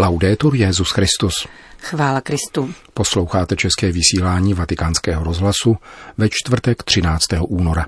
[0.00, 1.46] Laudetur Jezus Christus.
[1.78, 2.70] Chvála Kristu.
[2.94, 5.76] Posloucháte české vysílání Vatikánského rozhlasu
[6.18, 7.24] ve čtvrtek 13.
[7.48, 7.86] února.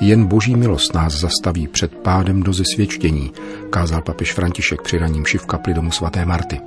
[0.00, 3.32] Jen boží milost nás zastaví před pádem do zesvědčení,
[3.70, 6.60] kázal papež František při raním v kapli domu svaté Marty.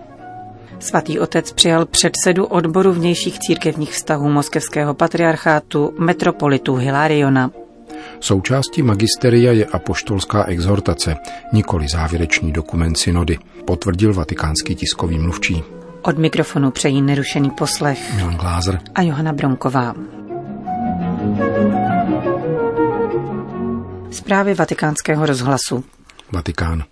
[0.80, 7.52] Svatý otec přijal předsedu odboru vnějších církevních vztahů moskevského patriarchátu metropolitu Hilariona.
[8.20, 11.16] Součástí magisteria je apoštolská exhortace,
[11.54, 15.64] nikoli závěrečný dokument synody, potvrdil vatikánský tiskový mluvčí.
[16.02, 19.96] Od mikrofonu přejí nerušený poslech Milan Glázer a Johana Bronková.
[24.12, 25.84] Zprávy vatikánského rozhlasu.
[26.32, 26.84] Vatikán.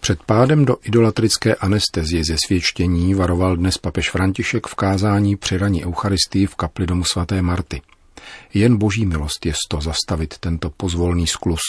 [0.00, 5.84] Před pádem do idolatrické anestezie ze svědčení varoval dnes papež František v kázání při raní
[5.84, 7.82] Eucharistii v kapli domu svaté Marty.
[8.54, 11.60] Jen boží milost je to zastavit tento pozvolný sklus.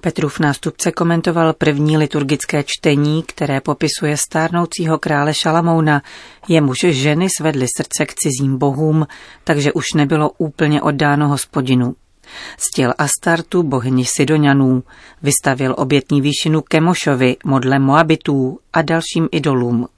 [0.00, 6.02] Petrův nástupce komentoval první liturgické čtení, které popisuje stárnoucího krále Šalamouna,
[6.48, 9.06] jemuž ženy svedly srdce k cizím bohům,
[9.44, 11.94] takže už nebylo úplně oddáno hospodinu.
[12.58, 14.82] Stěl Astartu, bohyni Sidonianů,
[15.22, 19.88] vystavil obětní výšinu Kemošovi, modle Moabitů a dalším idolům.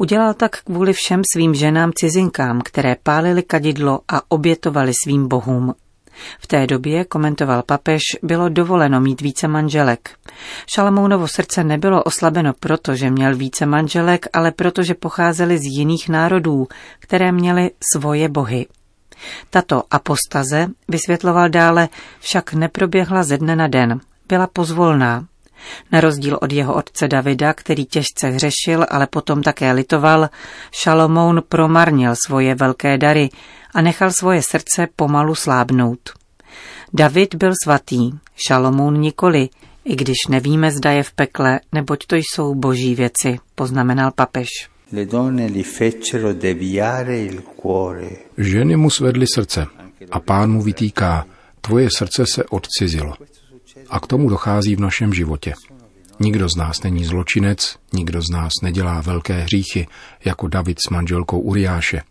[0.00, 5.74] Udělal tak kvůli všem svým ženám cizinkám, které pálili kadidlo a obětovali svým bohům.
[6.40, 10.10] V té době, komentoval papež, bylo dovoleno mít více manželek.
[10.66, 16.08] Šalamounovo srdce nebylo oslabeno proto, že měl více manželek, ale proto, že pocházeli z jiných
[16.08, 18.66] národů, které měly svoje bohy.
[19.50, 21.88] Tato apostaze, vysvětloval dále,
[22.20, 24.00] však neproběhla ze dne na den.
[24.28, 25.26] Byla pozvolná.
[25.92, 30.28] Na rozdíl od jeho otce Davida, který těžce hřešil, ale potom také litoval,
[30.72, 33.30] Šalomoun promarnil svoje velké dary
[33.74, 36.10] a nechal svoje srdce pomalu slábnout.
[36.92, 38.10] David byl svatý,
[38.46, 39.48] Šalomoun nikoli,
[39.84, 44.48] i když nevíme, zda je v pekle, neboť to jsou boží věci, poznamenal papež.
[48.38, 49.66] Ženy mu svedly srdce
[50.10, 51.26] a pán mu vytýká,
[51.60, 53.14] tvoje srdce se odcizilo.
[53.90, 55.54] A k tomu dochází v našem životě.
[56.20, 59.86] Nikdo z nás není zločinec, nikdo z nás nedělá velké hříchy,
[60.24, 62.02] jako David s manželkou Uriáše.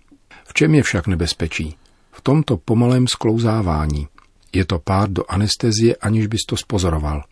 [0.48, 1.76] V čem je však nebezpečí?
[2.12, 4.08] V tomto pomalém sklouzávání.
[4.54, 7.24] Je to pád do anestezie, aniž bys to spozoroval.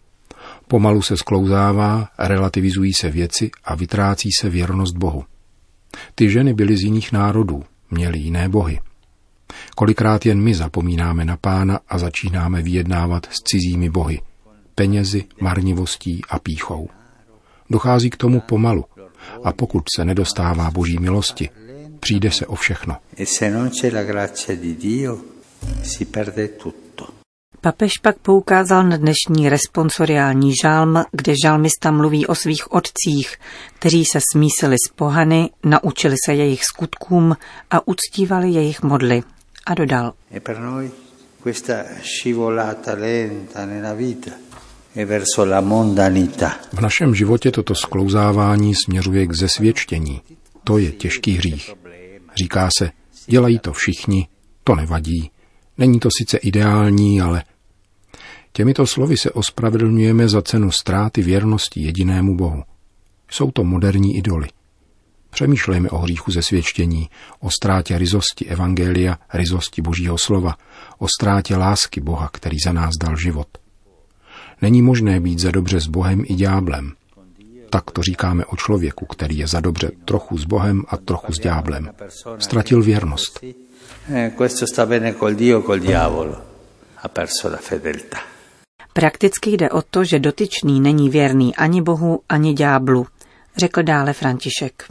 [0.68, 5.24] Pomalu se sklouzává, relativizují se věci a vytrácí se věrnost Bohu.
[6.16, 8.80] Ty ženy byly z jiných národů, měly jiné bohy.
[9.76, 14.20] Kolikrát jen my zapomínáme na pána a začínáme vyjednávat s cizími bohy,
[14.78, 16.90] penězi, marnivostí a píchou.
[17.70, 18.86] Dochází k tomu pomalu
[19.44, 21.50] a pokud se nedostává boží milosti,
[22.00, 22.98] přijde se o všechno.
[27.62, 33.36] Papež pak poukázal na dnešní responsoriální žálm, kde žalmista mluví o svých otcích,
[33.80, 37.38] kteří se smísili s pohany, naučili se jejich skutkům
[37.72, 39.24] a uctívali jejich modly.
[39.66, 40.14] A dodal.
[40.32, 40.92] E per noi
[41.44, 44.47] questa scivolata lenta nella vita
[46.74, 50.22] V našem životě toto sklouzávání směřuje k zesvědčení.
[50.64, 51.74] To je těžký hřích.
[52.42, 52.92] Říká se,
[53.28, 54.28] dělají to všichni,
[54.64, 55.32] to nevadí.
[55.78, 57.44] Není to sice ideální, ale
[58.52, 62.64] těmito slovy se ospravedlňujeme za cenu ztráty věrnosti jedinému Bohu.
[63.32, 64.48] Jsou to moderní idoly.
[65.30, 67.10] Přemýšlejme o hříchu ze svědčení,
[67.40, 70.56] o ztrátě rizosti Evangelia, rizosti Božího slova,
[70.98, 73.48] o ztrátě lásky Boha, který za nás dal život.
[74.62, 76.92] Není možné být za dobře s Bohem i ďáblem.
[77.70, 81.40] Tak to říkáme o člověku, který je za dobře trochu s Bohem a trochu s
[81.40, 81.90] ďáblem.
[82.40, 83.44] Ztratil věrnost.
[84.14, 84.32] Eh,
[88.94, 93.08] Prakticky jde o to, že dotyčný není věrný ani Bohu, ani ďáblu,
[93.58, 94.84] řekl dále František.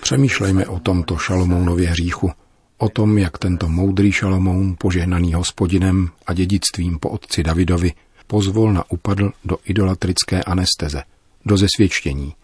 [0.00, 2.30] Přemýšlejme o tomto Šalomounově hříchu,
[2.78, 7.92] o tom, jak tento moudrý Šalomoun, požehnaný hospodinem a dědictvím po otci Davidovi,
[8.26, 11.02] pozvolna upadl do idolatrické anesteze,
[11.44, 12.34] do zesvědčení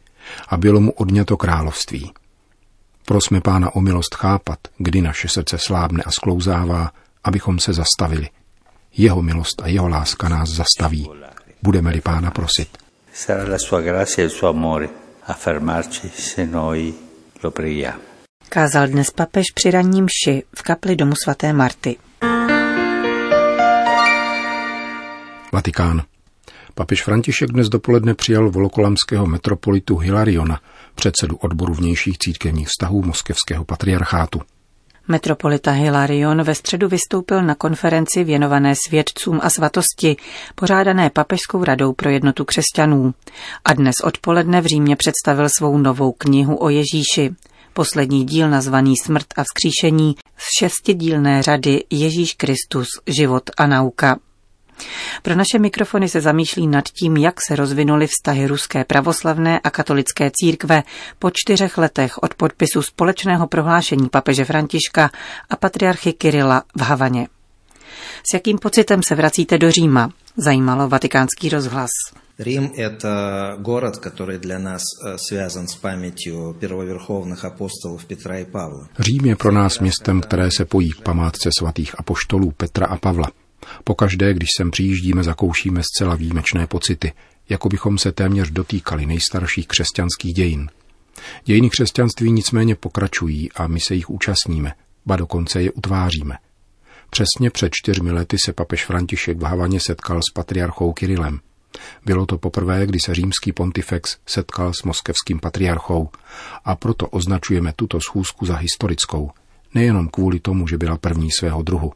[0.48, 2.12] a bylo mu odňato království.
[3.04, 6.92] Prosme pána o milost chápat, kdy naše srdce slábne a sklouzává,
[7.24, 8.28] abychom se zastavili.
[8.96, 11.08] Jeho milost a jeho láska nás zastaví,
[11.62, 12.78] budeme-li pána prosit.
[13.14, 14.88] Sarà la sua grazia e il suo amore
[15.26, 16.94] a fermarci se noi
[17.42, 18.13] lo preghiamo.
[18.54, 21.96] Kázal dnes papež při ranním mši v kapli domu svaté Marty.
[25.52, 26.02] Vatikán.
[26.74, 30.60] Papež František dnes dopoledne přijal volokolamského metropolitu Hilariona,
[30.94, 34.40] předsedu odboru vnějších církevních vztahů moskevského patriarchátu.
[35.08, 40.16] Metropolita Hilarion ve středu vystoupil na konferenci věnované svědcům a svatosti,
[40.54, 43.14] pořádané Papežskou radou pro jednotu křesťanů.
[43.64, 47.34] A dnes odpoledne v Římě představil svou novou knihu o Ježíši.
[47.76, 54.18] Poslední díl nazvaný Smrt a vzkříšení z šestidílné řady Ježíš Kristus, život a nauka.
[55.22, 60.30] Pro naše mikrofony se zamýšlí nad tím, jak se rozvinuly vztahy ruské pravoslavné a katolické
[60.34, 60.82] církve
[61.18, 65.10] po čtyřech letech od podpisu společného prohlášení papeže Františka
[65.50, 67.28] a patriarchy Kirila v Havaně.
[68.31, 70.09] S jakým pocitem se vracíte do Říma?
[70.37, 71.89] Zajímalo vatikánský rozhlas.
[72.39, 78.87] Рим – это город, который для нас э, связан с памятью первоверховных апостолов Петра и Павла.
[78.99, 83.31] Řím je pro nás městem, které se pojí k památce svatých apoštolů Petra a Pavla.
[83.83, 87.13] Pokaždé, když sem přijíždíme, zakoušíme zcela výjimečné pocity,
[87.49, 90.69] jako bychom se téměř dotýkali nejstarších křesťanských dějin.
[91.45, 94.73] Dějiny křesťanství nicméně pokračují a my se jich účastníme,
[95.05, 96.35] ba dokonce je utváříme.
[97.14, 101.40] Přesně před čtyřmi lety se papež František v Havaně setkal s patriarchou Kirilem.
[102.04, 106.08] Bylo to poprvé, kdy se římský pontifex setkal s moskevským patriarchou
[106.64, 109.30] a proto označujeme tuto schůzku za historickou,
[109.74, 111.92] nejenom kvůli tomu, že byla první svého druhu,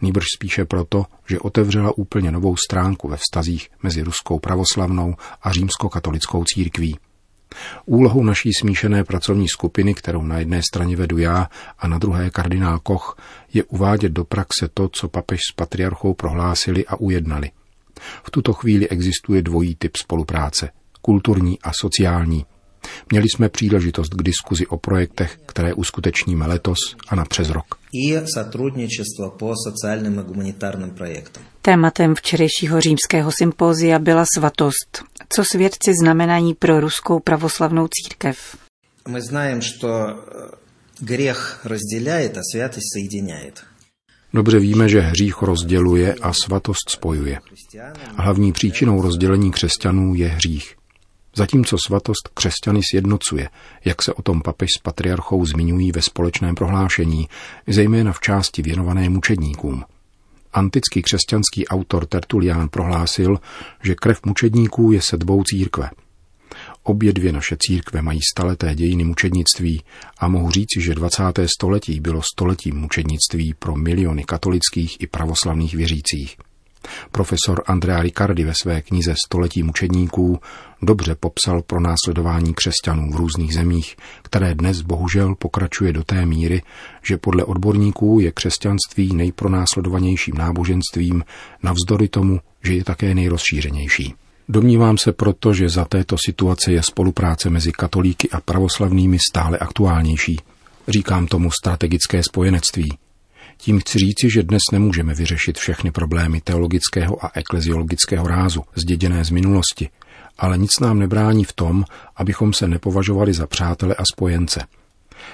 [0.00, 6.44] nýbrž spíše proto, že otevřela úplně novou stránku ve vztazích mezi ruskou pravoslavnou a římskokatolickou
[6.44, 6.98] církví.
[7.86, 11.48] Úlohou naší smíšené pracovní skupiny, kterou na jedné straně vedu já
[11.78, 13.18] a na druhé kardinál Koch,
[13.52, 17.50] je uvádět do praxe to, co papež s patriarchou prohlásili a ujednali.
[18.24, 20.70] V tuto chvíli existuje dvojí typ spolupráce,
[21.02, 22.46] kulturní a sociální.
[23.11, 26.77] Měli jsme příležitost k diskuzi o projektech, které uskutečníme letos
[27.07, 27.65] a na přes rok.
[27.93, 31.43] I сотрудничество po sociálním a humanitárním projektům.
[31.61, 35.03] Tématem včerejšího římského sympózia byla svatost.
[35.29, 38.57] Co svědci znamenají pro ruskou pravoslavnou církev?
[39.07, 39.71] My знаем, že
[41.01, 43.63] грех разделяет, a святость соединяет.
[44.33, 47.39] Dobře víme, že hřích rozděluje a svatost spojuje.
[48.17, 50.75] Hlavní příčinou rozdělení křesťanů je hřích.
[51.36, 53.48] Zatímco svatost křesťany sjednocuje,
[53.84, 57.28] jak se o tom papež s patriarchou zmiňují ve společném prohlášení,
[57.66, 59.84] zejména v části věnované mučedníkům.
[60.52, 63.40] Antický křesťanský autor Tertulián prohlásil,
[63.82, 65.90] že krev mučedníků je sedbou církve.
[66.82, 69.82] Obě dvě naše církve mají staleté dějiny mučednictví
[70.18, 71.22] a mohu říci, že 20.
[71.46, 76.36] století bylo stoletím mučednictví pro miliony katolických i pravoslavných věřících.
[77.12, 80.40] Profesor Andrea Riccardi ve své knize Století mučedníků
[80.82, 86.62] dobře popsal pro následování křesťanů v různých zemích, které dnes bohužel pokračuje do té míry,
[87.02, 91.24] že podle odborníků je křesťanství nejpronásledovanějším náboženstvím,
[91.62, 94.14] navzdory tomu, že je také nejrozšířenější.
[94.48, 100.36] Domnívám se proto, že za této situace je spolupráce mezi katolíky a pravoslavnými stále aktuálnější.
[100.88, 102.98] Říkám tomu strategické spojenectví–
[103.56, 109.30] tím chci říci, že dnes nemůžeme vyřešit všechny problémy teologického a ekleziologického rázu, zděděné z
[109.30, 109.88] minulosti,
[110.38, 111.84] ale nic nám nebrání v tom,
[112.16, 114.66] abychom se nepovažovali za přátele a spojence.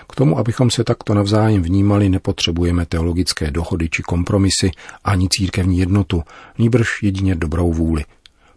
[0.09, 4.71] K tomu, abychom se takto navzájem vnímali, nepotřebujeme teologické dohody či kompromisy
[5.05, 6.23] ani církevní jednotu,
[6.59, 8.05] nýbrž jedině dobrou vůli.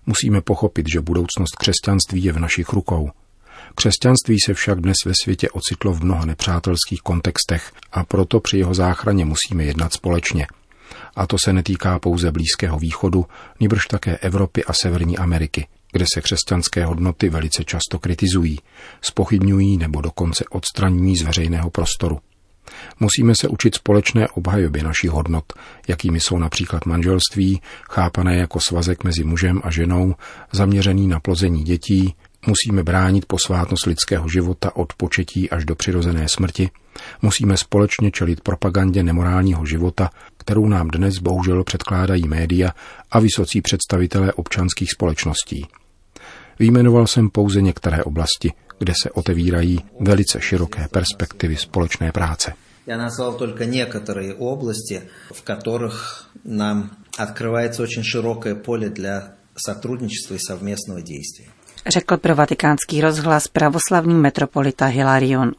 [0.06, 3.12] Musíme pochopit, že budoucnost křesťanství je v našich rukou–
[3.75, 8.73] Křesťanství se však dnes ve světě ocitlo v mnoha nepřátelských kontextech a proto při jeho
[8.73, 10.47] záchraně musíme jednat společně.
[11.15, 13.25] A to se netýká pouze Blízkého východu,
[13.59, 18.59] nýbrž také Evropy a Severní Ameriky, kde se křesťanské hodnoty velice často kritizují,
[19.01, 22.19] spochybňují nebo dokonce odstraňují z veřejného prostoru.
[23.00, 25.53] Musíme se učit společné obhajobě našich hodnot,
[25.88, 30.15] jakými jsou například manželství, chápané jako svazek mezi mužem a ženou,
[30.51, 32.15] zaměřený na plození dětí,
[32.47, 36.70] Musíme bránit posvátnost lidského života od početí až do přirozené smrti.
[37.23, 42.70] Musíme společně čelit propagandě nemorálního života, kterou nám dnes bohužel předkládají média
[43.11, 45.66] a vysocí představitelé občanských společností.
[46.58, 52.52] Výjmenoval jsem pouze některé oblasti, kde se otevírají velice široké perspektivy společné práce.
[52.87, 55.00] Já nazval только některé oblasti,
[55.32, 59.32] v kterých nám открывается очень широкое поле для
[59.66, 61.49] сотрудничества и совместного действия
[61.87, 65.51] řekl pro vatikánský rozhlas pravoslavný metropolita Hilarion.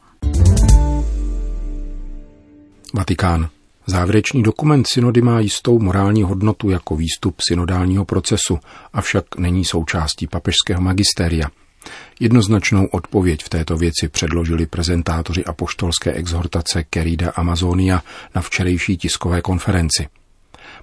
[2.95, 3.49] Vatikán.
[3.87, 8.59] Závěrečný dokument synody má jistou morální hodnotu jako výstup synodálního procesu,
[8.93, 11.51] avšak není součástí papežského magistéria.
[12.21, 18.03] Jednoznačnou odpověď v této věci předložili prezentátoři apoštolské exhortace Kerida Amazonia
[18.35, 20.07] na včerejší tiskové konferenci.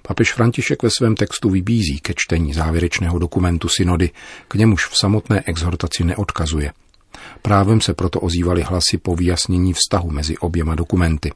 [0.02, 4.10] Papež František ve svém textu vybízí ke čtení závěrečného dokumentu synody,
[4.48, 6.72] k němuž v samotné exhortaci neodkazuje.
[7.42, 11.32] Právem se proto ozývaly hlasy po vyjasnění vztahu mezi oběma dokumenty.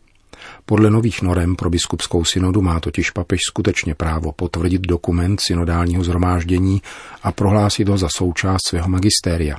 [0.65, 6.83] Podle nových norem pro biskupskou synodu má totiž papež skutečně právo potvrdit dokument synodálního zhromáždění
[7.23, 9.57] a prohlásit ho za součást svého magistéria.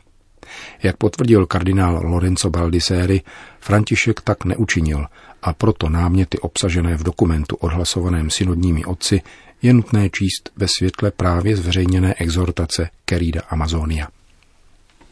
[0.83, 3.21] Jak potvrdil kardinál Lorenzo Baldisseri,
[3.59, 5.05] František tak neučinil
[5.41, 9.21] a proto náměty obsažené v dokumentu odhlasovaném synodními otci
[9.61, 14.07] je nutné číst ve světle právě zveřejněné exhortace Querida Amazonia.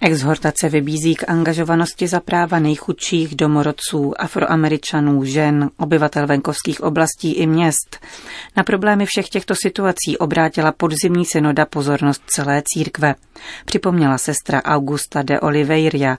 [0.01, 7.99] Exhortace vybízí k angažovanosti za práva nejchudších domorodců, afroameričanů, žen, obyvatel venkovských oblastí i měst.
[8.57, 13.15] Na problémy všech těchto situací obrátila podzimní synoda pozornost celé církve.
[13.65, 16.17] Připomněla sestra Augusta de Oliveira,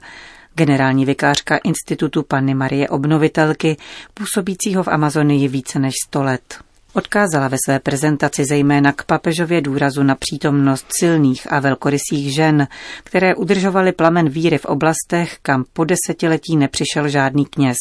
[0.55, 3.77] generální vikářka Institutu Panny Marie Obnovitelky,
[4.13, 6.66] působícího v Amazonii více než 100 let.
[6.97, 12.67] Odkázala ve své prezentaci zejména k papežově důrazu na přítomnost silných a velkorysých žen,
[13.03, 17.77] které udržovaly plamen víry v oblastech, kam po desetiletí nepřišel žádný kněz.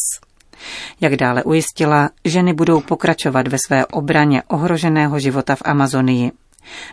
[1.00, 6.32] Jak dále ujistila, ženy budou pokračovat ve své obraně ohroženého života v Amazonii.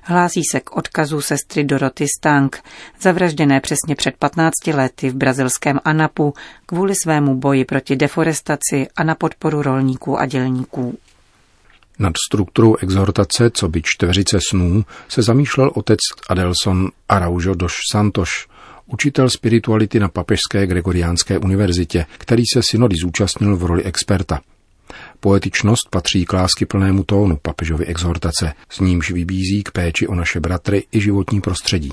[0.03, 2.63] Hlásí se k odkazu sestry Doroty Stank,
[3.01, 6.33] zavražděné přesně před 15 lety v brazilském Anapu
[6.65, 10.97] kvůli svému boji proti deforestaci a na podporu rolníků a dělníků.
[11.99, 18.29] Nad strukturou exhortace, co by čtveřice snů, se zamýšlel otec Adelson Araujo dos Santos,
[18.85, 24.41] učitel spirituality na Papežské Gregoriánské univerzitě, který se synody zúčastnil v roli experta.
[25.19, 30.39] Poetičnost patří k lásky plnému tónu papežovy exhortace, s nímž vybízí k péči o naše
[30.39, 31.91] bratry i životní prostředí.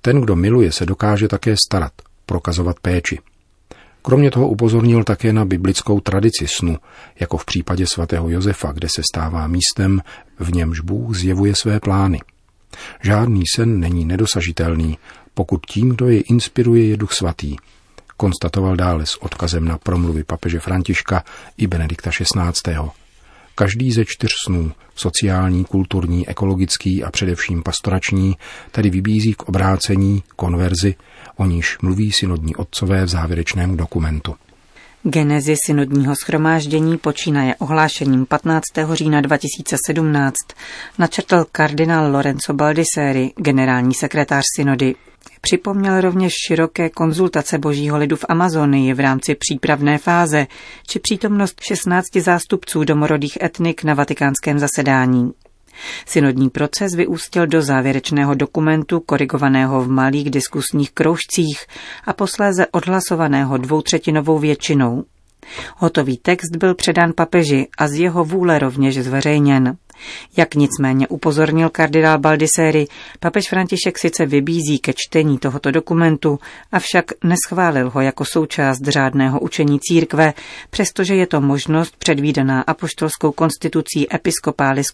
[0.00, 1.92] Ten, kdo miluje, se dokáže také starat,
[2.26, 3.18] prokazovat péči.
[4.02, 6.76] Kromě toho upozornil také na biblickou tradici snu,
[7.20, 10.02] jako v případě svatého Josefa, kde se stává místem,
[10.38, 12.20] v němž Bůh zjevuje své plány.
[13.02, 14.98] Žádný sen není nedosažitelný,
[15.34, 17.56] pokud tím, kdo je inspiruje, je duch svatý.
[18.16, 21.24] Konstatoval dále s odkazem na promluvy papeže Františka
[21.56, 23.01] i Benedikta XVI.
[23.54, 28.36] Každý ze čtyř snů, sociální, kulturní, ekologický a především pastorační,
[28.70, 30.94] tedy vybízí k obrácení, konverzi,
[31.36, 34.34] o níž mluví synodní otcové v závěrečném dokumentu.
[35.04, 38.62] Genezi synodního schromáždění počínaje ohlášením 15.
[38.92, 40.34] října 2017
[40.98, 44.94] načrtl kardinál Lorenzo Baldisseri, generální sekretář synody.
[45.40, 50.46] Připomněl rovněž široké konzultace božího lidu v Amazonii v rámci přípravné fáze
[50.86, 55.32] či přítomnost 16 zástupců domorodých etnik na vatikánském zasedání.
[56.06, 61.66] Synodní proces vyústil do závěrečného dokumentu, korigovaného v malých diskusních kroužcích
[62.04, 65.04] a posléze odhlasovaného dvoutřetinovou většinou.
[65.76, 69.76] Hotový text byl předán papeži a z jeho vůle rovněž zveřejněn.
[70.36, 72.86] Jak nicméně upozornil kardinál Baldisseri,
[73.20, 76.38] papež František sice vybízí ke čtení tohoto dokumentu,
[76.72, 80.34] avšak neschválil ho jako součást řádného učení církve,
[80.70, 84.86] přestože je to možnost předvídaná apoštolskou konstitucí Episcopális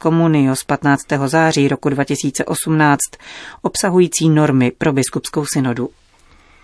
[0.54, 1.02] z 15.
[1.26, 2.98] září roku 2018,
[3.62, 5.90] obsahující normy pro biskupskou synodu.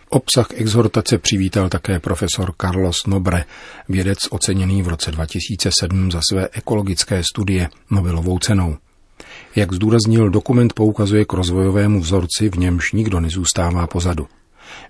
[0.09, 3.45] Obsah exhortace přivítal také profesor Carlos Nobre,
[3.89, 8.77] vědec oceněný v roce 2007 za své ekologické studie Nobelovou cenou.
[9.57, 14.27] Jak zdůraznil, dokument poukazuje k rozvojovému vzorci, v němž nikdo nezůstává pozadu.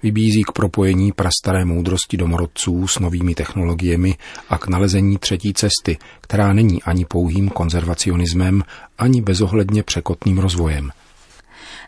[0.02, 4.14] Vybízí k propojení prastaré moudrosti domorodců s novými technologiemi
[4.48, 8.62] a k nalezení třetí cesty, která není ani pouhým konzervacionismem,
[8.98, 10.90] ani bezohledně překotným rozvojem–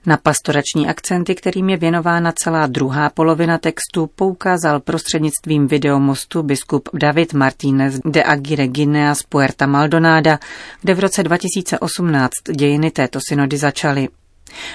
[0.07, 7.33] na pastorační akcenty, kterým je věnována celá druhá polovina textu, poukázal prostřednictvím videomostu biskup David
[7.33, 10.39] Martínez de Aguirre Guinea z Puerta Maldonada,
[10.83, 14.09] kde v roce 2018 dějiny této synody začaly.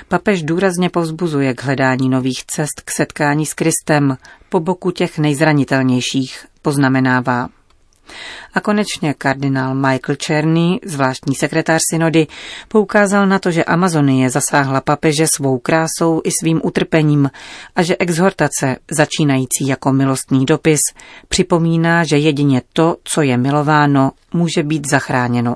[0.08, 4.18] Papež důrazně povzbuzuje k hledání nových cest k setkání s Kristem
[4.50, 7.50] po boku těch nejzranitelnějších, poznamenává.
[8.54, 12.28] A konečně kardinál Michael Černý, zvláštní sekretář synody,
[12.68, 17.30] poukázal na to, že Amazonie zasáhla papeže svou krásou i svým utrpením
[17.76, 20.80] a že exhortace, začínající jako milostný dopis,
[21.28, 25.56] připomíná, že jedině to, co je milováno, může být zachráněno.